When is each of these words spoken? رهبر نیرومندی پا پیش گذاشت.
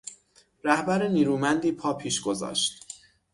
رهبر 0.63 1.07
نیرومندی 1.07 1.71
پا 1.71 1.93
پیش 1.93 2.21
گذاشت. 2.21 2.87